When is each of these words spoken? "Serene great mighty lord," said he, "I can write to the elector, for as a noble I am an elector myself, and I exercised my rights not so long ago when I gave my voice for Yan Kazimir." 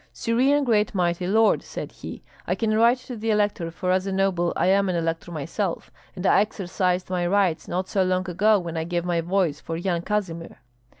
"Serene 0.13 0.63
great 0.63 0.95
mighty 0.95 1.27
lord," 1.27 1.61
said 1.61 1.91
he, 1.91 2.23
"I 2.47 2.55
can 2.55 2.75
write 2.75 2.97
to 3.01 3.15
the 3.15 3.29
elector, 3.29 3.69
for 3.69 3.91
as 3.91 4.07
a 4.07 4.11
noble 4.11 4.51
I 4.55 4.65
am 4.65 4.89
an 4.89 4.95
elector 4.95 5.31
myself, 5.31 5.91
and 6.15 6.25
I 6.25 6.41
exercised 6.41 7.11
my 7.11 7.27
rights 7.27 7.67
not 7.67 7.87
so 7.87 8.01
long 8.03 8.27
ago 8.27 8.57
when 8.57 8.77
I 8.77 8.83
gave 8.83 9.05
my 9.05 9.21
voice 9.21 9.59
for 9.59 9.77
Yan 9.77 10.01
Kazimir." 10.01 10.57